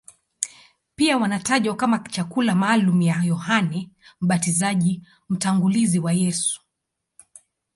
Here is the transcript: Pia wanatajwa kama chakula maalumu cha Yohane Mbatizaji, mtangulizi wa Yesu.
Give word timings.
Pia 0.95 1.17
wanatajwa 1.17 1.75
kama 1.75 1.99
chakula 1.99 2.55
maalumu 2.55 3.03
cha 3.03 3.21
Yohane 3.23 3.89
Mbatizaji, 4.21 5.03
mtangulizi 5.29 5.99
wa 5.99 6.13
Yesu. 6.13 6.61